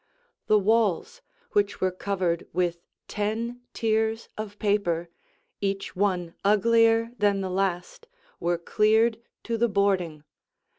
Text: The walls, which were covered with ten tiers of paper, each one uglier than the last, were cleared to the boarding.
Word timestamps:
The 0.47 0.57
walls, 0.57 1.21
which 1.51 1.79
were 1.79 1.91
covered 1.91 2.47
with 2.53 2.79
ten 3.07 3.61
tiers 3.71 4.29
of 4.35 4.57
paper, 4.57 5.09
each 5.61 5.95
one 5.95 6.33
uglier 6.43 7.11
than 7.19 7.41
the 7.41 7.51
last, 7.51 8.07
were 8.39 8.57
cleared 8.57 9.21
to 9.43 9.57
the 9.59 9.69
boarding. 9.69 10.23